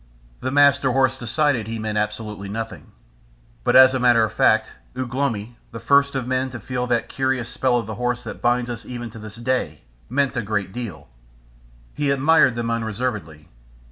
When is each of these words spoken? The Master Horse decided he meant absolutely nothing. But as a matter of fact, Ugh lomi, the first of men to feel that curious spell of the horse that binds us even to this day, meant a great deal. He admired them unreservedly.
The 0.39 0.49
Master 0.49 0.93
Horse 0.93 1.19
decided 1.19 1.67
he 1.67 1.77
meant 1.77 1.95
absolutely 1.95 2.49
nothing. 2.49 2.91
But 3.63 3.75
as 3.75 3.93
a 3.93 3.99
matter 3.99 4.23
of 4.23 4.33
fact, 4.33 4.71
Ugh 4.97 5.13
lomi, 5.13 5.57
the 5.71 5.79
first 5.79 6.15
of 6.15 6.25
men 6.27 6.49
to 6.49 6.59
feel 6.59 6.87
that 6.87 7.07
curious 7.07 7.49
spell 7.49 7.77
of 7.77 7.85
the 7.85 7.93
horse 8.01 8.23
that 8.23 8.41
binds 8.41 8.71
us 8.71 8.83
even 8.83 9.11
to 9.11 9.19
this 9.19 9.35
day, 9.35 9.81
meant 10.09 10.35
a 10.35 10.41
great 10.41 10.73
deal. 10.73 11.07
He 11.93 12.09
admired 12.09 12.55
them 12.55 12.71
unreservedly. 12.71 13.47